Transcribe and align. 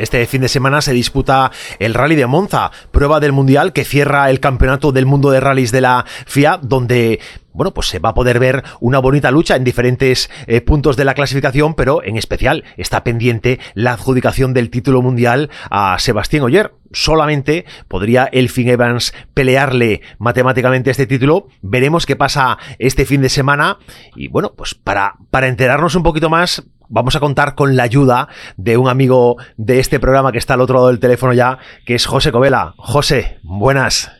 Este 0.00 0.26
fin 0.26 0.40
de 0.40 0.48
semana 0.48 0.80
se 0.80 0.94
disputa 0.94 1.52
el 1.78 1.92
Rally 1.92 2.16
de 2.16 2.26
Monza, 2.26 2.70
prueba 2.90 3.20
del 3.20 3.32
Mundial 3.32 3.74
que 3.74 3.84
cierra 3.84 4.30
el 4.30 4.40
Campeonato 4.40 4.92
del 4.92 5.04
Mundo 5.04 5.30
de 5.30 5.40
Rallys 5.40 5.72
de 5.72 5.82
la 5.82 6.06
FIA, 6.24 6.58
donde 6.62 7.20
bueno, 7.52 7.74
pues 7.74 7.88
se 7.88 7.98
va 7.98 8.10
a 8.10 8.14
poder 8.14 8.38
ver 8.38 8.64
una 8.80 8.98
bonita 8.98 9.30
lucha 9.30 9.56
en 9.56 9.64
diferentes 9.64 10.30
eh, 10.46 10.62
puntos 10.62 10.96
de 10.96 11.04
la 11.04 11.12
clasificación, 11.12 11.74
pero 11.74 12.02
en 12.02 12.16
especial 12.16 12.64
está 12.78 13.04
pendiente 13.04 13.60
la 13.74 13.92
adjudicación 13.92 14.54
del 14.54 14.70
título 14.70 15.02
mundial 15.02 15.50
a 15.68 15.98
Sebastián 15.98 16.44
Oyer. 16.44 16.72
Solamente 16.92 17.66
podría 17.86 18.24
Elfin 18.32 18.68
Evans 18.68 19.12
pelearle 19.34 20.00
matemáticamente 20.18 20.90
este 20.90 21.06
título. 21.06 21.48
Veremos 21.60 22.06
qué 22.06 22.16
pasa 22.16 22.56
este 22.78 23.04
fin 23.04 23.20
de 23.20 23.28
semana. 23.28 23.78
Y 24.16 24.28
bueno, 24.28 24.54
pues 24.56 24.74
para, 24.74 25.16
para 25.30 25.48
enterarnos 25.48 25.94
un 25.94 26.02
poquito 26.02 26.30
más, 26.30 26.64
vamos 26.90 27.16
a 27.16 27.20
contar 27.20 27.54
con 27.54 27.76
la 27.76 27.84
ayuda 27.84 28.28
de 28.56 28.76
un 28.76 28.88
amigo 28.88 29.36
de 29.56 29.78
este 29.78 29.98
programa 29.98 30.32
que 30.32 30.38
está 30.38 30.54
al 30.54 30.60
otro 30.60 30.74
lado 30.74 30.88
del 30.88 31.00
teléfono 31.00 31.32
ya, 31.32 31.58
que 31.86 31.94
es 31.94 32.04
José 32.04 32.32
Covela. 32.32 32.74
José, 32.76 33.38
buenas. 33.42 34.12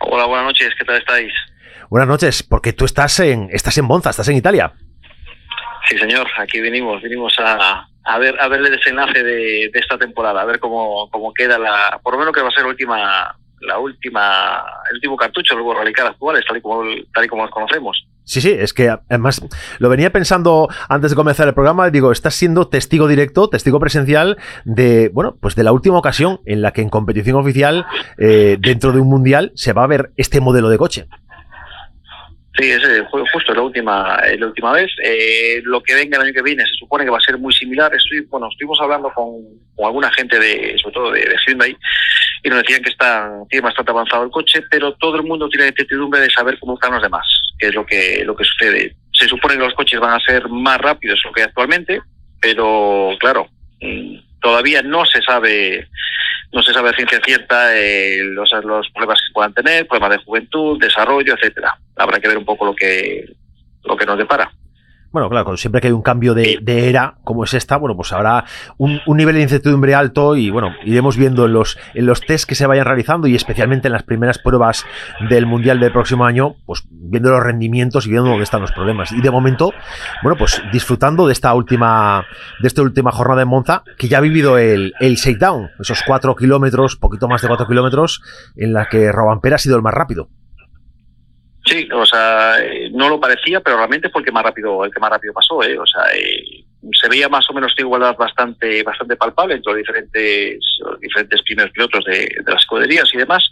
Hola, 0.00 0.26
buenas 0.26 0.46
noches, 0.46 0.70
¿qué 0.76 0.84
tal 0.84 0.96
estáis? 0.96 1.32
Buenas 1.88 2.08
noches, 2.08 2.42
porque 2.42 2.72
tú 2.72 2.86
estás 2.86 3.20
en, 3.20 3.48
estás 3.52 3.76
en 3.78 3.84
Monza, 3.84 4.10
estás 4.10 4.28
en 4.28 4.36
Italia. 4.36 4.72
Sí, 5.88 5.98
señor, 5.98 6.26
aquí 6.38 6.60
venimos, 6.60 7.02
venimos 7.02 7.34
a, 7.38 7.86
a 8.04 8.18
ver, 8.18 8.40
a 8.40 8.48
ver 8.48 8.60
el 8.60 8.70
desenlace 8.70 9.22
de, 9.22 9.70
de, 9.72 9.78
esta 9.78 9.98
temporada, 9.98 10.40
a 10.40 10.46
ver 10.46 10.58
cómo, 10.58 11.08
cómo 11.10 11.34
queda 11.34 11.58
la, 11.58 12.00
por 12.02 12.14
lo 12.14 12.20
menos 12.20 12.34
que 12.34 12.40
va 12.40 12.48
a 12.48 12.52
ser 12.52 12.62
la 12.62 12.70
última, 12.70 13.36
la 13.60 13.78
última, 13.78 14.64
el 14.90 14.96
último 14.96 15.16
cartucho 15.16 15.54
luego 15.54 15.74
radical 15.74 16.06
actuales, 16.06 16.44
tal 16.46 16.56
y 16.56 16.62
como, 16.62 16.82
tal 17.12 17.24
y 17.24 17.28
como 17.28 17.42
los 17.42 17.50
conocemos. 17.50 18.06
Sí, 18.24 18.40
sí, 18.40 18.50
es 18.50 18.72
que 18.72 18.88
además 18.88 19.42
lo 19.78 19.88
venía 19.88 20.12
pensando 20.12 20.68
antes 20.88 21.10
de 21.10 21.16
comenzar 21.16 21.48
el 21.48 21.54
programa, 21.54 21.90
digo, 21.90 22.12
estás 22.12 22.34
siendo 22.34 22.68
testigo 22.68 23.08
directo, 23.08 23.48
testigo 23.48 23.80
presencial 23.80 24.38
de, 24.64 25.10
bueno, 25.12 25.36
pues 25.40 25.56
de 25.56 25.64
la 25.64 25.72
última 25.72 25.98
ocasión 25.98 26.40
en 26.46 26.62
la 26.62 26.72
que 26.72 26.82
en 26.82 26.88
competición 26.88 27.36
oficial, 27.36 27.84
eh, 28.18 28.56
dentro 28.60 28.92
de 28.92 29.00
un 29.00 29.08
mundial, 29.08 29.52
se 29.54 29.72
va 29.72 29.84
a 29.84 29.88
ver 29.88 30.12
este 30.16 30.40
modelo 30.40 30.68
de 30.68 30.78
coche. 30.78 31.08
Sí, 32.58 32.70
fue 33.10 33.24
justo 33.32 33.54
la 33.54 33.62
última, 33.62 34.20
eh, 34.26 34.36
la 34.38 34.46
última 34.46 34.72
vez. 34.72 34.90
Eh, 35.02 35.62
lo 35.64 35.82
que 35.82 35.94
venga 35.94 36.18
el 36.18 36.24
año 36.24 36.34
que 36.34 36.42
viene 36.42 36.64
se 36.66 36.74
supone 36.74 37.04
que 37.04 37.10
va 37.10 37.16
a 37.16 37.22
ser 37.22 37.38
muy 37.38 37.52
similar. 37.54 37.94
Estoy, 37.94 38.20
bueno, 38.28 38.48
estuvimos 38.50 38.78
hablando 38.82 39.10
con, 39.14 39.42
con 39.74 39.86
alguna 39.86 40.12
gente 40.12 40.38
de, 40.38 40.76
sobre 40.82 40.94
todo 40.94 41.12
de, 41.12 41.20
de, 41.20 41.36
Hyundai, 41.46 41.74
y 42.42 42.48
nos 42.50 42.58
decían 42.58 42.82
que 42.82 42.90
está, 42.90 43.30
tiene 43.48 43.64
bastante 43.64 43.90
avanzado 43.90 44.24
el 44.24 44.30
coche, 44.30 44.60
pero 44.70 44.92
todo 44.94 45.16
el 45.16 45.22
mundo 45.22 45.48
tiene 45.48 45.64
la 45.64 45.70
incertidumbre 45.70 46.20
de 46.20 46.30
saber 46.30 46.58
cómo 46.58 46.74
están 46.74 46.92
los 46.92 47.02
demás, 47.02 47.26
que 47.62 47.68
es 47.68 47.74
lo 47.76 47.86
que, 47.86 48.24
lo 48.24 48.34
que 48.34 48.44
sucede. 48.44 48.96
Se 49.12 49.28
supone 49.28 49.54
que 49.54 49.60
los 49.60 49.74
coches 49.74 50.00
van 50.00 50.14
a 50.14 50.24
ser 50.24 50.48
más 50.48 50.78
rápidos 50.78 51.22
lo 51.24 51.30
que 51.30 51.44
actualmente, 51.44 52.00
pero 52.40 53.10
claro, 53.20 53.46
mm, 53.80 54.16
todavía 54.40 54.82
no 54.82 55.06
se 55.06 55.22
sabe 55.22 55.86
no 56.52 56.60
se 56.60 56.72
sabe 56.72 56.90
a 56.90 56.94
ciencia 56.94 57.20
cierta 57.24 57.78
eh, 57.78 58.18
los, 58.24 58.50
los 58.64 58.90
problemas 58.90 59.20
que 59.20 59.32
puedan 59.32 59.54
tener, 59.54 59.86
problemas 59.86 60.18
de 60.18 60.24
juventud, 60.24 60.78
desarrollo, 60.78 61.34
etcétera. 61.34 61.78
Habrá 61.96 62.18
que 62.18 62.28
ver 62.28 62.36
un 62.36 62.44
poco 62.44 62.66
lo 62.66 62.74
que 62.74 63.32
lo 63.84 63.96
que 63.96 64.06
nos 64.06 64.18
depara. 64.18 64.52
Bueno, 65.12 65.28
claro, 65.28 65.56
siempre 65.58 65.82
que 65.82 65.88
hay 65.88 65.92
un 65.92 66.00
cambio 66.00 66.32
de, 66.32 66.58
de 66.62 66.88
era 66.88 67.16
como 67.22 67.44
es 67.44 67.52
esta, 67.52 67.76
bueno, 67.76 67.94
pues 67.94 68.12
habrá 68.12 68.44
un, 68.78 68.98
un, 69.06 69.16
nivel 69.18 69.34
de 69.34 69.42
incertidumbre 69.42 69.94
alto 69.94 70.36
y 70.36 70.48
bueno, 70.48 70.70
iremos 70.84 71.18
viendo 71.18 71.44
en 71.44 71.52
los, 71.52 71.78
en 71.92 72.06
los 72.06 72.22
test 72.22 72.48
que 72.48 72.54
se 72.54 72.66
vayan 72.66 72.86
realizando 72.86 73.26
y 73.26 73.34
especialmente 73.34 73.88
en 73.88 73.92
las 73.92 74.04
primeras 74.04 74.38
pruebas 74.38 74.86
del 75.28 75.44
Mundial 75.44 75.80
del 75.80 75.92
próximo 75.92 76.24
año, 76.24 76.56
pues 76.64 76.84
viendo 76.90 77.30
los 77.30 77.42
rendimientos 77.42 78.06
y 78.06 78.10
viendo 78.10 78.30
dónde 78.30 78.44
están 78.44 78.62
los 78.62 78.72
problemas. 78.72 79.12
Y 79.12 79.20
de 79.20 79.30
momento, 79.30 79.72
bueno, 80.22 80.38
pues 80.38 80.62
disfrutando 80.72 81.26
de 81.26 81.34
esta 81.34 81.52
última, 81.52 82.24
de 82.60 82.68
esta 82.68 82.80
última 82.80 83.12
jornada 83.12 83.42
en 83.42 83.48
Monza, 83.48 83.82
que 83.98 84.08
ya 84.08 84.16
ha 84.16 84.22
vivido 84.22 84.56
el, 84.56 84.94
el 84.98 85.16
shakedown, 85.16 85.70
esos 85.78 86.02
cuatro 86.06 86.34
kilómetros, 86.34 86.96
poquito 86.96 87.28
más 87.28 87.42
de 87.42 87.48
cuatro 87.48 87.66
kilómetros, 87.66 88.22
en 88.56 88.72
la 88.72 88.88
que 88.88 89.12
Robampera 89.12 89.56
ha 89.56 89.58
sido 89.58 89.76
el 89.76 89.82
más 89.82 89.92
rápido. 89.92 90.30
Sí, 91.64 91.88
o 91.92 92.04
sea, 92.04 92.56
no 92.90 93.08
lo 93.08 93.20
parecía, 93.20 93.60
pero 93.60 93.76
realmente 93.76 94.10
fue 94.10 94.20
el 94.20 94.26
que 94.26 94.32
más 94.32 94.42
rápido, 94.42 94.84
el 94.84 94.92
que 94.92 95.00
más 95.00 95.10
rápido 95.10 95.32
pasó, 95.32 95.62
¿eh? 95.62 95.78
O 95.78 95.86
sea, 95.86 96.02
eh, 96.12 96.64
se 97.00 97.08
veía 97.08 97.28
más 97.28 97.48
o 97.48 97.52
menos 97.52 97.72
de 97.76 97.82
igualdad 97.82 98.16
bastante, 98.16 98.82
bastante 98.82 99.16
palpable 99.16 99.54
entre 99.54 99.72
los 99.72 99.78
diferentes, 99.78 100.58
los 100.80 101.00
diferentes 101.00 101.42
primeros 101.42 101.72
pilotos 101.72 102.04
de, 102.04 102.28
las 102.44 102.60
escuderías 102.60 103.08
y 103.14 103.18
demás. 103.18 103.48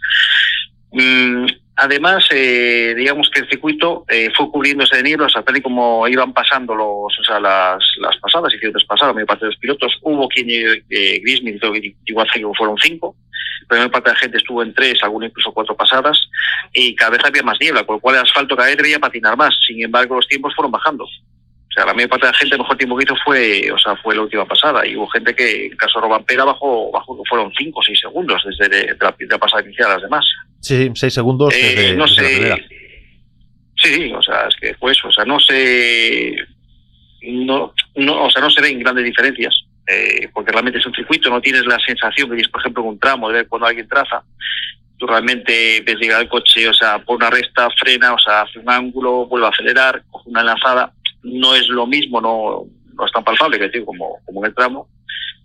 Mm, 0.91 1.45
además, 1.77 2.25
eh, 2.31 2.93
digamos 2.97 3.29
que 3.29 3.41
el 3.41 3.49
circuito 3.49 4.03
eh, 4.09 4.29
fue 4.35 4.51
cubriéndose 4.51 4.97
de 4.97 5.03
niebla, 5.03 5.27
o 5.27 5.29
sea, 5.29 5.43
tal 5.43 5.55
y 5.55 5.61
como 5.61 6.05
iban 6.09 6.33
pasando 6.33 6.75
los, 6.75 7.17
o 7.17 7.23
sea, 7.25 7.39
las, 7.39 7.81
las 8.01 8.17
pasadas 8.17 8.53
y 8.53 8.59
ciertas 8.59 8.83
pasadas, 8.83 9.13
mayor 9.13 9.27
parte 9.27 9.45
de 9.45 9.51
los 9.51 9.59
pilotos, 9.59 9.97
hubo 10.01 10.27
quien, 10.27 10.49
eh, 10.49 11.19
Grismin, 11.23 11.59
igual 12.05 12.27
que 12.33 12.41
fueron 12.57 12.77
cinco, 12.77 13.15
la 13.69 13.77
mayor 13.77 13.91
parte 13.91 14.09
de 14.09 14.13
la 14.13 14.19
gente 14.19 14.37
estuvo 14.37 14.63
en 14.63 14.73
tres, 14.73 15.01
alguna 15.03 15.27
incluso 15.27 15.51
cuatro 15.51 15.75
pasadas, 15.75 16.19
y 16.73 16.95
cada 16.95 17.11
vez 17.11 17.21
había 17.23 17.43
más 17.43 17.57
niebla, 17.59 17.83
con 17.83 17.95
lo 17.95 17.99
cual 17.99 18.15
el 18.15 18.21
asfalto 18.21 18.55
cada 18.55 18.69
vez 18.69 18.77
debía 18.77 18.99
patinar 18.99 19.37
más. 19.37 19.55
Sin 19.65 19.83
embargo, 19.83 20.15
los 20.15 20.27
tiempos 20.27 20.53
fueron 20.55 20.71
bajando. 20.71 21.03
O 21.03 21.73
sea, 21.73 21.85
la 21.85 21.93
mayor 21.93 22.09
parte 22.09 22.25
de 22.25 22.31
la 22.33 22.37
gente, 22.37 22.55
el 22.55 22.61
mejor 22.61 22.77
tiempo 22.77 22.97
que 22.97 23.03
hizo 23.05 23.15
fue, 23.23 23.71
o 23.71 23.77
sea, 23.77 23.95
fue 23.97 24.13
la 24.13 24.23
última 24.23 24.45
pasada. 24.45 24.85
Y 24.85 24.97
hubo 24.97 25.07
gente 25.07 25.33
que, 25.33 25.67
en 25.67 25.77
caso 25.77 25.99
de 25.99 26.05
Robampera, 26.05 26.43
bajó, 26.43 26.91
bajó, 26.91 27.23
fueron 27.29 27.49
cinco 27.57 27.79
o 27.79 27.83
seis 27.83 27.97
segundos 27.99 28.43
desde 28.45 28.67
de, 28.67 28.87
de 28.87 28.97
la, 28.99 29.15
de 29.17 29.25
la 29.25 29.37
pasada 29.37 29.63
inicial 29.63 29.89
a 29.89 29.93
las 29.93 30.01
demás. 30.03 30.25
Sí, 30.59 30.91
seis 30.95 31.13
segundos 31.13 31.49
desde, 31.53 31.91
eh, 31.91 31.93
no 31.95 32.05
desde 32.05 32.23
sé, 32.23 32.49
la 32.49 32.57
Sí, 33.77 34.11
o 34.11 34.21
sea, 34.21 34.47
es 34.47 34.55
que 34.57 34.75
fue 34.75 34.91
eso. 34.91 35.07
O 35.07 35.11
sea, 35.13 35.23
no 35.23 35.39
sé, 35.39 36.35
no, 37.21 37.73
no, 37.95 38.25
o 38.25 38.29
sea, 38.29 38.41
no 38.41 38.49
se 38.49 38.61
ven 38.61 38.79
grandes 38.79 39.05
diferencias 39.05 39.53
eh, 39.91 40.29
porque 40.33 40.51
realmente 40.51 40.79
es 40.79 40.85
un 40.85 40.93
circuito, 40.93 41.29
no 41.29 41.41
tienes 41.41 41.65
la 41.65 41.77
sensación 41.79 42.29
que 42.29 42.35
tienes, 42.35 42.51
por 42.51 42.61
ejemplo, 42.61 42.83
en 42.83 42.89
un 42.89 42.99
tramo, 42.99 43.27
de 43.27 43.35
ver 43.35 43.47
cuando 43.47 43.67
alguien 43.67 43.87
traza, 43.87 44.23
tú 44.97 45.07
realmente 45.07 45.81
ves 45.85 45.95
llegar 45.95 46.21
el 46.21 46.29
coche, 46.29 46.67
o 46.67 46.73
sea, 46.73 46.99
por 46.99 47.17
una 47.17 47.29
resta, 47.29 47.69
frena, 47.71 48.13
o 48.13 48.19
sea, 48.19 48.41
hace 48.41 48.59
un 48.59 48.69
ángulo, 48.69 49.25
vuelve 49.25 49.47
a 49.47 49.49
acelerar, 49.49 50.03
coge 50.09 50.29
una 50.29 50.41
enlazada, 50.41 50.93
no 51.23 51.55
es 51.55 51.67
lo 51.67 51.85
mismo, 51.87 52.21
no, 52.21 52.65
no 52.93 53.05
es 53.05 53.11
tan 53.11 53.23
palpable 53.23 53.59
que 53.59 53.69
digo, 53.69 53.87
como, 53.87 54.19
como 54.25 54.41
en 54.41 54.49
el 54.49 54.55
tramo, 54.55 54.87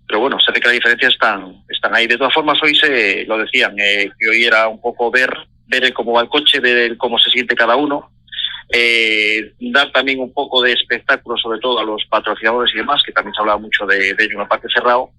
pero 0.06 0.20
bueno, 0.20 0.38
se 0.38 0.52
ve 0.52 0.60
que 0.60 0.68
las 0.68 0.74
diferencias 0.74 1.12
están, 1.14 1.64
están 1.68 1.94
ahí. 1.94 2.06
De 2.06 2.16
todas 2.16 2.32
formas, 2.32 2.58
hoy 2.62 2.74
se 2.74 3.24
lo 3.24 3.38
decían, 3.38 3.74
eh, 3.78 4.10
que 4.18 4.28
hoy 4.28 4.44
era 4.44 4.68
un 4.68 4.80
poco 4.80 5.10
ver, 5.10 5.30
ver 5.66 5.92
cómo 5.92 6.12
va 6.12 6.22
el 6.22 6.28
coche, 6.28 6.60
ver 6.60 6.96
cómo 6.96 7.18
se 7.18 7.30
siente 7.30 7.56
cada 7.56 7.76
uno, 7.76 8.10
eh, 8.72 9.53
dar 9.60 9.93
también 9.93 10.21
un 10.21 10.32
poco 10.32 10.62
de 10.62 10.72
espectáculo, 10.72 11.37
sobre 11.37 11.60
todo 11.60 11.78
a 11.78 11.84
los 11.84 12.04
patrocinadores 12.06 12.75
y 12.75 12.78
demás, 12.78 13.03
que 13.04 13.12
también 13.12 13.34
se 13.34 13.41
hablaba 13.41 13.59
mucho 13.59 13.87
de, 13.87 14.15
de 14.15 14.25
ello 14.25 14.32
en 14.32 14.38
la 14.38 14.49
parte 14.49 14.69
cerrado. 14.72 15.10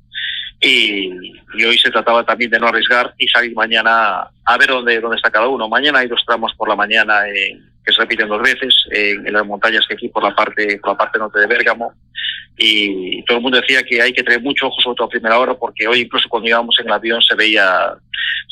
Y, 0.59 1.11
y, 1.53 1.65
hoy 1.65 1.77
se 1.77 1.91
trataba 1.91 2.25
también 2.25 2.49
de 2.49 2.59
no 2.59 2.67
arriesgar 2.67 3.13
y 3.19 3.27
salir 3.27 3.53
mañana 3.53 4.27
a 4.43 4.57
ver 4.57 4.69
dónde, 4.69 4.99
dónde 4.99 5.17
está 5.17 5.29
cada 5.29 5.47
uno. 5.47 5.69
Mañana 5.69 5.99
hay 5.99 6.07
dos 6.07 6.23
tramos 6.25 6.51
por 6.55 6.67
la 6.67 6.75
mañana 6.75 7.27
en, 7.27 7.63
que 7.87 7.93
se 7.93 8.01
repiten 8.01 8.27
dos 8.27 8.41
veces 8.41 8.75
en, 8.91 9.31
las 9.31 9.45
montañas 9.45 9.85
que 9.87 9.93
aquí 9.93 10.09
por 10.09 10.21
la 10.21 10.35
parte 10.35 10.77
por 10.79 10.91
la 10.91 10.97
parte 10.97 11.17
norte 11.17 11.39
de 11.39 11.47
Bérgamo 11.47 11.93
y 12.57 13.23
todo 13.23 13.37
el 13.37 13.43
mundo 13.43 13.61
decía 13.61 13.81
que 13.83 14.01
hay 14.01 14.11
que 14.11 14.23
tener 14.23 14.41
mucho 14.41 14.67
ojo 14.67 14.81
sobre 14.81 14.95
todo 14.97 15.07
a 15.07 15.11
primera 15.11 15.39
hora 15.39 15.53
porque 15.53 15.87
hoy 15.87 16.01
incluso 16.01 16.27
cuando 16.27 16.49
íbamos 16.49 16.75
en 16.79 16.87
el 16.87 16.91
avión 16.93 17.21
se 17.21 17.35
veía 17.35 17.95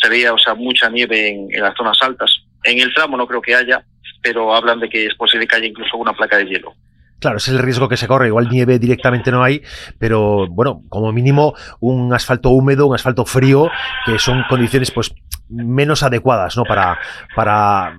se 0.01 0.09
veía 0.09 0.33
o 0.33 0.37
sea 0.37 0.53
mucha 0.53 0.89
nieve 0.89 1.27
en, 1.27 1.47
en 1.51 1.61
las 1.61 1.75
zonas 1.75 1.97
altas 2.01 2.33
en 2.63 2.79
el 2.79 2.93
tramo 2.93 3.17
no 3.17 3.27
creo 3.27 3.41
que 3.41 3.55
haya 3.55 3.83
pero 4.25 4.55
hablan 4.55 4.79
de 4.79 4.89
que 4.89 5.05
es 5.05 5.13
posible 5.13 5.45
que 5.45 5.55
haya 5.55 5.67
incluso 5.67 5.97
una 5.97 6.11
placa 6.11 6.37
de 6.37 6.45
hielo. 6.45 6.73
Claro, 7.19 7.37
ese 7.37 7.51
es 7.51 7.57
el 7.57 7.63
riesgo 7.63 7.87
que 7.87 7.95
se 7.95 8.07
corre. 8.07 8.27
Igual 8.27 8.49
nieve 8.49 8.79
directamente 8.79 9.31
no 9.31 9.43
hay, 9.43 9.61
pero 9.99 10.47
bueno, 10.47 10.81
como 10.89 11.11
mínimo 11.11 11.53
un 11.79 12.11
asfalto 12.11 12.49
húmedo, 12.49 12.87
un 12.87 12.95
asfalto 12.95 13.23
frío, 13.25 13.69
que 14.03 14.17
son 14.17 14.43
condiciones 14.49 14.89
pues 14.89 15.13
menos 15.47 16.01
adecuadas, 16.01 16.57
¿no? 16.57 16.63
Para, 16.63 16.97
para, 17.35 17.97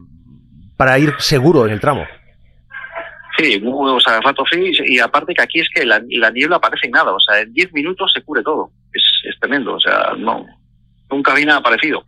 para 0.76 0.98
ir 0.98 1.14
seguro 1.18 1.64
en 1.64 1.72
el 1.72 1.80
tramo. 1.80 2.04
Sí, 3.38 3.62
o 3.64 4.00
sea, 4.00 4.18
asfalto 4.18 4.44
frío 4.44 4.64
y, 4.84 4.98
aparte 4.98 5.32
que 5.32 5.42
aquí 5.42 5.60
es 5.60 5.68
que 5.72 5.86
la, 5.86 6.02
la 6.08 6.30
niebla 6.30 6.56
aparece 6.56 6.86
en 6.86 6.92
nada, 6.92 7.12
o 7.12 7.20
sea, 7.20 7.40
en 7.40 7.52
10 7.52 7.72
minutos 7.72 8.10
se 8.12 8.22
cubre 8.22 8.42
todo. 8.42 8.70
Es, 8.92 9.04
es 9.28 9.38
tremendo, 9.38 9.74
o 9.74 9.80
sea, 9.80 10.12
no, 10.18 10.44
nunca 11.10 11.34
vi 11.34 11.44
nada 11.44 11.62
parecido. 11.62 12.04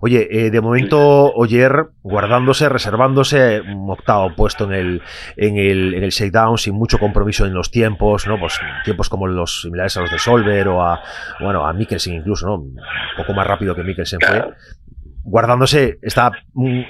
Oye, 0.00 0.28
eh, 0.30 0.50
de 0.50 0.60
momento 0.60 1.32
Oyer 1.32 1.88
guardándose, 2.02 2.68
reservándose 2.68 3.60
un 3.60 3.90
octavo 3.90 4.34
puesto 4.34 4.64
en 4.64 4.72
el, 4.72 5.02
en 5.36 5.56
el, 5.56 5.94
en 5.94 6.04
el 6.04 6.10
shakedown 6.10 6.58
sin 6.58 6.74
mucho 6.74 6.98
compromiso 6.98 7.46
en 7.46 7.54
los 7.54 7.70
tiempos, 7.70 8.26
¿no? 8.26 8.38
Pues 8.38 8.58
tiempos 8.84 9.08
como 9.08 9.26
los 9.26 9.62
similares 9.62 9.96
a 9.96 10.02
los 10.02 10.10
de 10.10 10.18
Solver 10.18 10.68
o 10.68 10.82
a, 10.82 11.00
bueno, 11.40 11.66
a 11.66 11.72
Mikkelsen 11.72 12.14
incluso, 12.14 12.46
¿no? 12.46 12.54
Un 12.56 12.76
poco 13.16 13.32
más 13.32 13.46
rápido 13.46 13.74
que 13.74 13.82
Mikkelsen 13.82 14.20
fue. 14.20 14.44
Guardándose, 15.22 15.98
está 16.02 16.30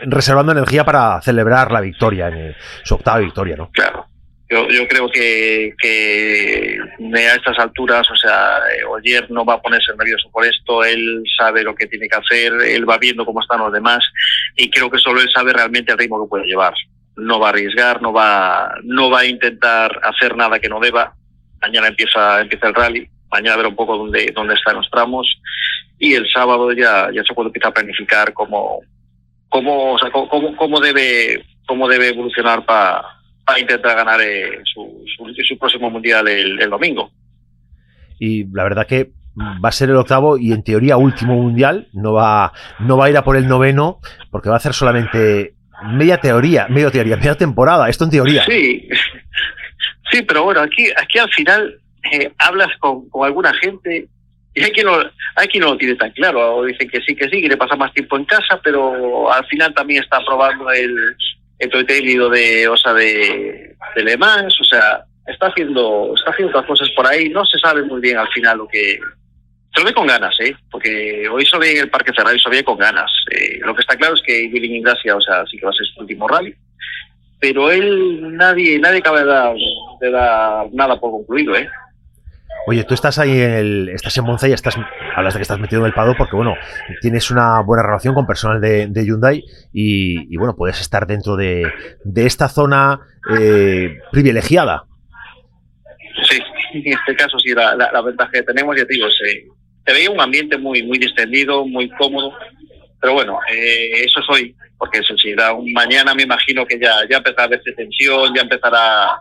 reservando 0.02 0.52
energía 0.52 0.85
para 0.85 1.20
celebrar 1.23 1.73
la 1.73 1.81
victoria, 1.81 2.29
en 2.29 2.35
el, 2.35 2.56
su 2.82 2.94
octava 2.94 3.19
victoria, 3.19 3.56
¿no? 3.56 3.70
Claro. 3.70 4.06
Yo, 4.49 4.69
yo 4.69 4.87
creo 4.87 5.09
que, 5.11 5.75
que 5.77 6.79
a 7.15 7.35
estas 7.35 7.59
alturas, 7.59 8.09
o 8.09 8.17
sea, 8.17 8.61
Oyer 8.91 9.29
no 9.31 9.45
va 9.45 9.55
a 9.55 9.61
ponerse 9.61 9.93
nervioso 9.99 10.31
por 10.31 10.47
esto, 10.47 10.85
él 10.85 11.23
sabe 11.37 11.65
lo 11.65 11.75
que 11.75 11.87
tiene 11.87 12.09
que 12.09 12.17
hacer, 12.17 12.53
él 12.63 12.89
va 12.89 12.97
viendo 12.97 13.25
cómo 13.25 13.41
están 13.41 13.59
los 13.59 13.73
demás 13.73 14.05
y 14.55 14.71
creo 14.71 14.89
que 14.89 14.99
solo 14.99 15.21
él 15.21 15.29
sabe 15.35 15.53
realmente 15.53 15.91
el 15.91 15.99
ritmo 15.99 16.23
que 16.23 16.29
puede 16.29 16.47
llevar. 16.47 16.75
no 17.17 17.41
va 17.41 17.49
a 17.49 17.51
arriesgar, 17.51 18.01
no 18.01 18.13
va, 18.13 18.73
no 18.85 19.11
va 19.11 19.21
a 19.21 19.27
intentar 19.27 19.99
hacer 20.05 20.37
nada 20.37 20.61
que 20.61 20.69
no 20.69 20.79
deba. 20.79 21.15
Mañana 21.61 21.89
empieza, 21.89 22.41
empieza 22.41 22.69
el 22.69 22.75
rally, 22.75 23.09
mañana 23.33 23.57
ver 23.57 23.67
un 23.67 23.77
poco 23.77 23.97
dónde, 23.97 24.31
dónde 24.33 24.55
están 24.55 24.77
los 24.77 24.89
tramos 24.91 25.27
y 25.99 26.15
el 26.15 26.29
sábado 26.31 26.73
ya, 26.73 27.11
ya 27.13 27.25
se 27.25 27.35
puede 27.35 27.49
empezar 27.49 27.71
a 27.71 27.75
planificar 27.75 28.33
cómo, 28.33 28.81
cómo, 29.49 29.95
o 29.95 29.99
sea, 29.99 30.11
cómo, 30.13 30.55
cómo 30.57 30.79
debe, 30.79 31.45
cómo 31.67 31.89
debe 31.89 32.11
evolucionar 32.11 32.65
para 32.65 33.16
intentar 33.59 33.97
ganar 33.97 34.21
eh, 34.21 34.61
su, 34.65 35.05
su, 35.17 35.59
próximo 35.59 35.91
mundial 35.91 36.27
el, 36.29 36.61
el 36.61 36.71
domingo. 36.71 37.11
Y 38.19 38.45
la 38.53 38.65
verdad 38.65 38.87
que 38.87 39.13
va 39.39 39.69
a 39.69 39.73
ser 39.73 39.91
el 39.91 39.97
octavo 39.97 40.39
y 40.39 40.53
en 40.53 40.63
teoría 40.63 40.97
último 40.97 41.35
mundial. 41.35 41.89
No 41.93 42.15
va, 42.15 42.53
no 42.81 42.97
va 42.97 43.07
a 43.07 43.11
ir 43.11 43.17
a 43.17 43.25
por 43.25 43.37
el 43.37 43.47
noveno 43.47 44.01
porque 44.31 44.49
va 44.49 44.57
a 44.57 44.59
hacer 44.59 44.73
solamente 44.73 45.55
media 45.85 46.19
teoría, 46.19 46.67
media 46.69 46.91
teoría, 46.91 47.17
media 47.17 47.35
temporada. 47.35 47.89
Esto 47.89 48.05
en 48.05 48.11
teoría. 48.11 48.45
Sí, 48.45 48.89
sí, 50.11 50.23
pero 50.23 50.45
bueno, 50.45 50.61
aquí, 50.61 50.87
aquí 50.97 51.19
al 51.19 51.31
final 51.31 51.81
eh, 52.13 52.33
hablas 52.39 52.69
con, 52.79 53.09
con, 53.11 53.27
alguna 53.27 53.53
gente 53.55 54.09
y 54.55 54.63
hay 54.63 54.71
quien, 54.71 54.87
no, 54.87 54.97
hay 55.37 55.49
quien 55.49 55.63
no 55.63 55.73
lo 55.73 55.77
tiene 55.77 55.97
tan 55.97 56.11
claro. 56.13 56.57
O 56.57 56.65
dicen 56.65 56.89
que 56.89 57.01
sí, 57.03 57.15
que 57.15 57.29
sí, 57.29 57.41
quiere 57.41 57.59
pasar 57.59 57.77
más 57.77 57.93
tiempo 57.93 58.17
en 58.17 58.25
casa, 58.25 58.59
pero 58.63 59.31
al 59.31 59.45
final 59.47 59.75
también 59.75 60.03
está 60.03 60.19
probando 60.25 60.71
el, 60.71 61.15
el 61.58 61.70
de, 61.70 62.69
o 62.69 62.76
sea, 62.76 62.93
de, 62.93 63.75
de 63.94 64.05
Le 64.05 64.17
Mans, 64.17 64.55
o 64.61 64.64
sea, 64.64 65.05
está 65.26 65.47
haciendo, 65.49 66.12
está 66.14 66.31
haciendo 66.31 66.50
otras 66.50 66.67
cosas 66.67 66.91
por 66.94 67.06
ahí. 67.06 67.29
No 67.29 67.44
se 67.44 67.58
sabe 67.58 67.82
muy 67.82 68.00
bien 68.00 68.19
al 68.19 68.29
final 68.29 68.58
lo 68.58 68.69
que, 68.69 68.99
se 69.76 69.81
lo 69.81 69.87
ve 69.87 69.94
con 69.94 70.06
ganas, 70.06 70.35
¿eh? 70.41 70.55
Porque 70.70 71.29
hoy 71.29 71.44
se 71.44 71.58
ve 71.58 71.73
en 71.73 71.79
el 71.82 71.91
Parque 71.91 72.12
Ferrari, 72.12 72.38
se 72.41 72.49
ve 72.49 72.64
con 72.64 72.79
ganas. 72.79 73.11
Eh, 73.31 73.58
lo 73.61 73.75
que 73.75 73.82
está 73.82 73.97
claro 73.97 74.14
es 74.14 74.23
que 74.23 74.49
Billy 74.49 74.76
Ingracia, 74.76 75.14
o 75.17 75.20
sea, 75.20 75.44
sí 75.47 75.58
que 75.58 75.67
va 75.67 75.70
a 75.70 75.75
ser 75.75 75.87
su 75.87 76.00
último 76.00 76.26
rally. 76.26 76.55
Pero 77.38 77.70
él, 77.70 78.37
nadie, 78.37 78.79
nadie 78.79 79.02
cabe 79.02 79.20
de 79.20 79.26
dar, 79.26 79.55
de 80.00 80.11
dar 80.11 80.67
nada 80.73 80.99
por 80.99 81.11
concluido, 81.11 81.55
¿eh? 81.55 81.69
Oye, 82.69 82.83
tú 82.83 82.95
estás 82.95 83.19
ahí 83.21 83.31
en 83.31 83.53
el, 83.53 83.89
estás 83.91 84.19
en 84.19 84.25
Monza 84.25 84.49
y 84.49 84.53
estás, 84.53 84.77
hablas 85.15 85.35
de 85.35 85.39
que 85.39 85.43
estás 85.43 85.61
metido 85.61 85.83
en 85.83 85.87
el 85.87 85.93
Pado 85.93 86.17
porque, 86.19 86.35
bueno, 86.35 86.57
tienes 87.01 87.31
una 87.31 87.61
buena 87.61 87.85
relación 87.85 88.13
con 88.13 88.27
personal 88.27 88.61
de, 88.61 89.05
Hyundai 89.05 89.45
y, 89.73 90.37
bueno, 90.37 90.57
puedes 90.57 90.81
estar 90.81 91.07
dentro 91.07 91.37
de, 91.37 91.63
esta 92.17 92.49
zona 92.49 92.99
eh, 93.39 93.99
privilegiada. 94.11 94.85
Sí, 96.29 96.39
en 96.73 96.93
este 96.93 97.15
caso 97.15 97.39
sí, 97.39 97.55
la, 97.55 98.03
ventaja 98.03 98.33
que 98.33 98.43
tenemos, 98.43 98.77
ya 98.77 98.85
te 98.85 98.95
digo, 98.95 99.07
sí, 99.11 99.47
se 99.87 99.93
veía 99.93 100.11
un 100.11 100.21
ambiente 100.21 100.59
muy 100.59 100.83
muy 100.83 100.99
distendido, 100.99 101.65
muy 101.65 101.89
cómodo, 101.91 102.33
pero 103.01 103.12
bueno, 103.12 103.39
eh, 103.49 104.03
eso 104.05 104.19
es 104.19 104.27
hoy, 104.29 104.57
porque 104.77 104.99
eso 104.99 105.17
sí, 105.17 105.35
da 105.35 105.53
un 105.53 105.73
mañana 105.73 106.17
me 106.17 106.25
imagino 106.25 106.67
que 106.67 106.81
ya, 106.81 106.97
ya 107.09 107.19
empezará 107.19 107.45
a 107.45 107.49
verse 107.49 107.73
tensión, 107.73 108.35
ya 108.35 108.43
empezará 108.43 109.21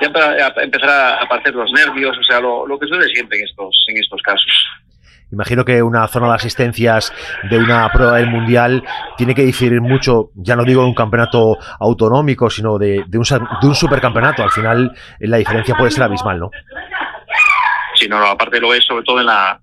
ya 0.00 0.52
empezará 0.62 1.14
a 1.14 1.24
aparecer 1.24 1.54
los 1.54 1.70
nervios, 1.72 2.16
o 2.16 2.22
sea, 2.22 2.40
lo, 2.40 2.66
lo 2.66 2.78
que 2.78 2.86
sucede 2.86 3.08
siempre 3.08 3.38
en 3.38 3.44
estos, 3.44 3.84
en 3.88 3.96
estos 3.98 4.20
casos. 4.22 4.52
Imagino 5.30 5.62
que 5.62 5.82
una 5.82 6.08
zona 6.08 6.28
de 6.28 6.34
asistencias 6.34 7.12
de 7.50 7.58
una 7.58 7.90
prueba 7.92 8.16
del 8.16 8.30
mundial 8.30 8.82
tiene 9.18 9.34
que 9.34 9.42
diferir 9.42 9.80
mucho, 9.82 10.30
ya 10.34 10.56
no 10.56 10.64
digo 10.64 10.82
de 10.82 10.88
un 10.88 10.94
campeonato 10.94 11.58
autonómico, 11.80 12.48
sino 12.48 12.78
de, 12.78 13.04
de, 13.06 13.18
un, 13.18 13.24
de 13.24 13.66
un 13.66 13.74
supercampeonato. 13.74 14.42
Al 14.42 14.50
final 14.50 14.90
la 15.20 15.36
diferencia 15.36 15.74
puede 15.74 15.90
ser 15.90 16.04
abismal, 16.04 16.38
¿no? 16.38 16.50
Sí, 17.94 18.08
no, 18.08 18.18
no, 18.18 18.26
aparte 18.26 18.58
lo 18.58 18.72
es 18.72 18.84
sobre 18.84 19.04
todo 19.04 19.20
en 19.20 19.26
la, 19.26 19.60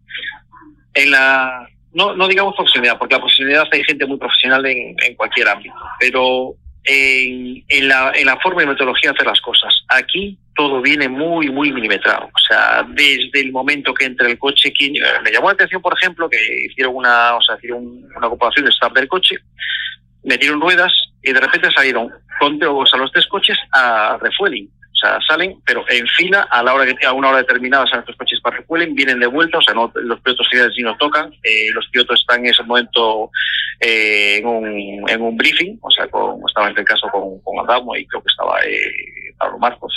en 0.93 1.09
la 1.09 1.67
no, 1.93 2.15
no 2.15 2.27
digamos 2.27 2.53
profesionalidad, 2.55 2.99
porque 2.99 3.15
la 3.15 3.21
profesionalidad 3.21 3.63
hay 3.71 3.83
gente 3.85 4.05
muy 4.05 4.17
profesional 4.17 4.63
en, 4.67 4.95
en 5.01 5.15
cualquier 5.15 5.47
ámbito, 5.47 5.75
pero 5.99 6.53
en, 6.85 7.63
en, 7.67 7.87
la, 7.87 8.11
en 8.15 8.25
la 8.25 8.37
forma 8.37 8.63
y 8.63 8.67
metodología 8.67 9.11
de 9.11 9.15
hacer 9.15 9.27
las 9.27 9.41
cosas. 9.41 9.73
Aquí 9.89 10.37
todo 10.55 10.81
viene 10.81 11.09
muy, 11.09 11.49
muy 11.49 11.71
milimetrado. 11.71 12.27
O 12.27 12.39
sea, 12.47 12.85
desde 12.89 13.41
el 13.41 13.51
momento 13.51 13.93
que 13.93 14.05
entra 14.05 14.27
el 14.27 14.39
coche, 14.39 14.71
quien, 14.71 14.93
me 15.23 15.31
llamó 15.31 15.47
la 15.47 15.53
atención, 15.53 15.81
por 15.81 15.97
ejemplo, 15.97 16.29
que 16.29 16.65
hicieron 16.65 16.95
una, 16.95 17.35
o 17.35 17.41
sea, 17.41 17.57
hicieron 17.57 17.85
una 18.15 18.29
comparación 18.29 18.65
de 18.65 18.71
start 18.71 18.95
del 18.95 19.07
coche, 19.07 19.35
metieron 20.23 20.61
ruedas 20.61 20.93
y 21.21 21.33
de 21.33 21.39
repente 21.39 21.71
salieron 21.71 22.11
con 22.39 22.59
o 22.63 22.85
sea, 22.85 22.99
los 22.99 23.11
tres 23.11 23.25
coches 23.27 23.57
a 23.71 24.17
refueling. 24.21 24.69
O 24.95 24.97
sea, 24.97 25.19
salen, 25.27 25.61
pero 25.65 25.83
en 25.89 26.07
fila, 26.07 26.47
a 26.49 26.63
la 26.63 26.73
hora 26.73 26.85
que 26.85 27.05
a 27.05 27.11
una 27.11 27.27
hora 27.27 27.39
determinada 27.39 27.85
salen 27.85 27.99
estos 27.99 28.15
coches 28.15 28.39
para 28.41 28.57
recuelen, 28.57 28.95
vienen 28.95 29.19
de 29.19 29.27
vuelta, 29.27 29.57
o 29.57 29.61
sea, 29.61 29.73
no, 29.73 29.91
los 29.93 30.21
pilotos 30.21 30.47
finales 30.49 30.73
sí 30.73 30.83
no 30.83 30.95
tocan, 30.95 31.33
eh, 31.43 31.69
los 31.73 31.85
pilotos 31.89 32.21
están 32.21 32.39
en 32.45 32.51
ese 32.51 32.63
momento 32.63 33.29
eh, 33.81 34.37
en, 34.37 34.45
un, 34.45 35.09
en 35.09 35.21
un 35.21 35.35
briefing, 35.35 35.77
o 35.81 35.91
sea, 35.91 36.07
con, 36.07 36.39
estaba 36.47 36.67
en 36.67 36.71
este 36.71 36.85
caso 36.85 37.09
con, 37.11 37.41
con 37.41 37.59
Adamo 37.59 37.93
y 37.97 38.07
creo 38.07 38.21
que 38.21 38.31
estaba 38.31 38.57
eh, 38.61 39.33
Pablo 39.37 39.59
Marcos, 39.59 39.93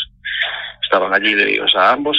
estaban 0.83 1.15
allí, 1.15 1.33
de, 1.33 1.61
o 1.61 1.69
sea, 1.69 1.93
ambos. 1.93 2.19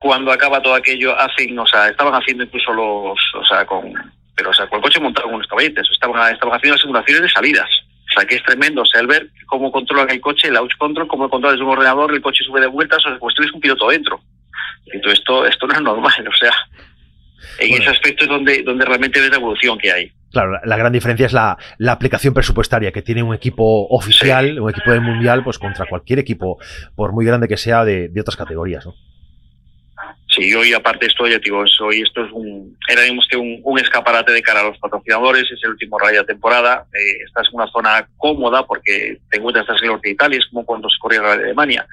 Cuando 0.00 0.30
acaba 0.30 0.60
todo 0.60 0.74
aquello, 0.74 1.18
hacen, 1.18 1.58
o 1.58 1.66
sea, 1.66 1.88
estaban 1.88 2.12
haciendo 2.12 2.44
incluso 2.44 2.74
los, 2.74 3.18
o 3.34 3.44
sea, 3.48 3.64
con, 3.64 3.90
pero 4.36 4.50
o 4.50 4.52
sea, 4.52 4.66
con 4.66 4.76
el 4.76 4.82
coche 4.82 5.00
montado 5.00 5.28
con 5.28 5.36
unos 5.36 5.48
caballetes, 5.48 5.88
estaban, 5.90 6.30
estaban 6.30 6.56
haciendo 6.56 6.74
las 6.74 6.82
simulaciones 6.82 7.22
de 7.22 7.30
salidas 7.30 7.70
sea, 8.18 8.28
que 8.28 8.36
es 8.36 8.42
tremendo. 8.42 8.82
O 8.82 8.86
sea, 8.86 9.00
el 9.00 9.06
ver 9.06 9.28
cómo 9.46 9.70
controlan 9.70 10.10
el 10.10 10.20
coche, 10.20 10.48
el 10.48 10.54
launch 10.54 10.76
control, 10.78 11.08
cómo 11.08 11.28
controlas 11.28 11.60
un 11.60 11.68
ordenador, 11.68 12.12
el 12.12 12.22
coche 12.22 12.44
sube 12.44 12.60
de 12.60 12.66
vueltas, 12.66 12.98
o 13.04 13.08
sea, 13.08 13.18
pues 13.18 13.34
tienes 13.34 13.52
un 13.52 13.60
piloto 13.60 13.88
dentro. 13.88 14.20
Entonces, 14.86 15.20
esto, 15.20 15.46
esto 15.46 15.66
no 15.66 15.74
es 15.74 15.82
normal. 15.82 16.28
O 16.28 16.36
sea, 16.36 16.52
en 17.58 17.70
bueno. 17.70 17.84
ese 17.84 17.90
aspecto 17.90 18.24
es 18.24 18.30
donde, 18.30 18.62
donde 18.62 18.84
realmente 18.84 19.20
ves 19.20 19.30
la 19.30 19.36
evolución 19.36 19.78
que 19.78 19.92
hay. 19.92 20.12
Claro, 20.30 20.52
la, 20.52 20.60
la 20.64 20.76
gran 20.76 20.92
diferencia 20.92 21.26
es 21.26 21.32
la, 21.32 21.56
la, 21.78 21.92
aplicación 21.92 22.34
presupuestaria 22.34 22.92
que 22.92 23.00
tiene 23.00 23.22
un 23.22 23.34
equipo 23.34 23.86
oficial, 23.88 24.52
sí. 24.52 24.58
un 24.58 24.70
equipo 24.70 24.90
del 24.90 25.00
mundial, 25.00 25.42
pues 25.42 25.58
contra 25.58 25.86
cualquier 25.86 26.18
equipo, 26.18 26.58
por 26.94 27.12
muy 27.12 27.24
grande 27.24 27.48
que 27.48 27.56
sea, 27.56 27.84
de, 27.84 28.08
de 28.08 28.20
otras 28.20 28.36
categorías, 28.36 28.84
¿no? 28.84 28.94
Sí, 30.38 30.54
hoy 30.54 30.72
aparte 30.72 31.06
esto, 31.06 31.26
ya 31.26 31.38
digo, 31.38 31.64
hoy 31.80 32.00
esto 32.00 32.24
es 32.24 32.30
un, 32.30 32.78
era 32.88 33.02
que 33.28 33.36
un, 33.36 33.78
escaparate 33.78 34.30
de 34.30 34.42
cara 34.42 34.60
a 34.60 34.68
los 34.68 34.78
patrocinadores, 34.78 35.50
es 35.50 35.58
el 35.64 35.70
último 35.70 35.98
rally 35.98 36.16
de 36.16 36.24
temporada, 36.24 36.86
eh, 36.94 37.24
estás 37.26 37.48
en 37.48 37.56
una 37.56 37.66
zona 37.66 38.08
cómoda 38.16 38.64
porque 38.64 39.18
te 39.30 39.38
encuentras 39.38 39.64
estás 39.64 39.82
en 39.82 39.86
el 39.86 39.92
norte 39.94 40.08
de 40.08 40.14
Italia, 40.14 40.38
es 40.38 40.46
como 40.46 40.64
cuando 40.64 40.88
se 40.88 40.98
corría 41.00 41.22
la 41.22 41.36
de 41.36 41.44
Alemania. 41.44 41.84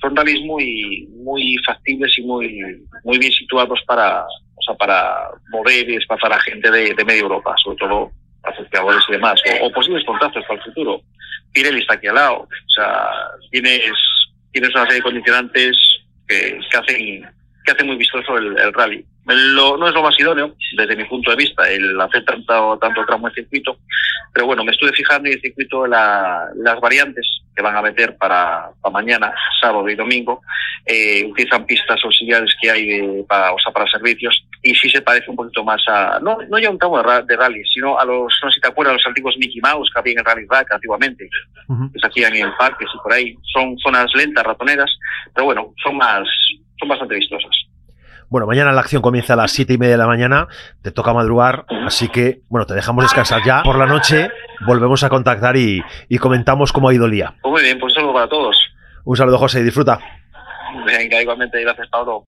Son 0.00 0.16
rallies 0.16 0.40
muy, 0.44 1.08
muy 1.22 1.56
factibles 1.64 2.18
y 2.18 2.22
muy, 2.22 2.84
muy 3.04 3.18
bien 3.18 3.32
situados 3.32 3.80
para, 3.86 4.22
o 4.22 4.62
sea, 4.66 4.74
para 4.74 5.28
mover 5.50 5.88
y 5.88 5.94
desplazar 5.94 6.32
a 6.32 6.40
gente 6.40 6.70
de, 6.72 6.94
de 6.94 7.04
media 7.04 7.22
Europa, 7.22 7.54
sobre 7.62 7.76
todo 7.76 8.10
asociadores 8.42 9.04
y 9.08 9.12
demás, 9.12 9.40
o, 9.60 9.66
o 9.66 9.72
posibles 9.72 10.04
contactos 10.04 10.44
para 10.48 10.58
el 10.58 10.64
futuro. 10.64 11.00
Pirelli 11.52 11.80
está 11.80 11.94
aquí 11.94 12.08
al 12.08 12.16
lado, 12.16 12.38
o 12.40 12.70
sea, 12.74 13.08
tienes, 13.52 13.92
tienes 14.50 14.70
una 14.74 14.82
serie 14.82 14.96
de 14.96 15.02
condicionantes 15.02 15.76
que, 16.26 16.58
que 16.70 16.76
hacen 16.76 17.43
que 17.64 17.72
hace 17.72 17.84
muy 17.84 17.96
vistoso 17.96 18.36
el, 18.36 18.58
el 18.58 18.72
rally. 18.72 19.04
Lo, 19.26 19.78
no 19.78 19.88
es 19.88 19.94
lo 19.94 20.02
más 20.02 20.18
idóneo, 20.20 20.54
desde 20.76 20.96
mi 20.96 21.04
punto 21.04 21.30
de 21.30 21.36
vista, 21.36 21.68
el 21.70 21.98
hacer 21.98 22.24
tanto, 22.26 22.78
tanto 22.78 23.06
tramo 23.06 23.28
en 23.28 23.34
circuito, 23.34 23.78
pero 24.34 24.46
bueno, 24.46 24.64
me 24.64 24.72
estuve 24.72 24.92
fijando 24.92 25.28
en 25.28 25.34
el 25.34 25.40
circuito 25.40 25.86
la, 25.86 26.48
las 26.56 26.78
variantes 26.78 27.26
que 27.56 27.62
van 27.62 27.76
a 27.76 27.80
meter 27.82 28.16
para, 28.18 28.68
para 28.82 28.92
mañana, 28.92 29.32
sábado 29.62 29.88
y 29.88 29.94
domingo, 29.94 30.42
eh, 30.84 31.24
utilizan 31.24 31.64
pistas 31.64 31.98
auxiliares 32.04 32.54
que 32.60 32.70
hay 32.70 32.86
de, 32.86 33.24
para, 33.26 33.52
o 33.52 33.58
sea, 33.58 33.72
para 33.72 33.90
servicios 33.90 34.44
y 34.62 34.74
sí 34.74 34.90
se 34.90 35.00
parece 35.00 35.30
un 35.30 35.36
poquito 35.36 35.64
más 35.64 35.80
a, 35.88 36.18
no, 36.20 36.36
no 36.50 36.58
ya 36.58 36.68
un 36.68 36.78
tramo 36.78 37.00
de, 37.00 37.22
de 37.22 37.36
rally, 37.36 37.62
sino 37.72 37.98
a 37.98 38.04
los, 38.04 38.34
no 38.42 38.50
sé 38.50 38.56
si 38.56 38.60
te 38.60 38.68
acuerdas, 38.68 38.94
los 38.94 39.06
antiguos 39.06 39.36
Mickey 39.38 39.60
Mouse 39.62 39.88
que 39.92 40.00
había 40.00 40.12
en 40.12 40.18
el 40.18 40.24
Rally 40.24 40.46
Rack 40.50 40.72
antiguamente, 40.72 41.30
uh 41.68 41.74
-huh. 41.74 41.92
que 41.92 41.98
se 42.00 42.06
hacían 42.06 42.34
en 42.36 42.54
parques 42.58 42.88
y 42.92 42.98
por 42.98 43.12
ahí, 43.12 43.34
son 43.54 43.78
zonas 43.78 44.12
lentas, 44.14 44.44
ratoneras, 44.44 44.90
pero 45.32 45.46
bueno, 45.46 45.72
son 45.82 45.96
más, 45.96 46.28
son 46.84 46.88
bastante 46.88 47.14
vistosas. 47.14 47.50
Bueno, 48.28 48.46
mañana 48.46 48.72
la 48.72 48.80
acción 48.80 49.02
comienza 49.02 49.34
a 49.34 49.36
las 49.36 49.52
siete 49.52 49.74
y 49.74 49.78
media 49.78 49.92
de 49.92 49.98
la 49.98 50.06
mañana, 50.06 50.48
te 50.82 50.90
toca 50.90 51.12
madrugar, 51.12 51.66
así 51.86 52.08
que, 52.08 52.40
bueno, 52.48 52.66
te 52.66 52.74
dejamos 52.74 53.04
descansar 53.04 53.42
ya. 53.44 53.62
Por 53.62 53.78
la 53.78 53.86
noche 53.86 54.30
volvemos 54.66 55.04
a 55.04 55.08
contactar 55.08 55.56
y, 55.56 55.82
y 56.08 56.18
comentamos 56.18 56.72
cómo 56.72 56.88
ha 56.88 56.94
ido 56.94 57.04
el 57.04 57.12
día. 57.12 57.34
Pues 57.42 57.52
muy 57.52 57.62
bien, 57.62 57.78
pues 57.78 57.92
un 57.92 58.00
saludo 58.00 58.14
para 58.14 58.28
todos. 58.28 58.56
Un 59.04 59.16
saludo, 59.16 59.38
José, 59.38 59.60
y 59.60 59.64
disfruta. 59.64 60.00
Venga, 60.86 61.20
igualmente, 61.20 61.60
gracias, 61.60 61.88
Pablo. 61.88 62.24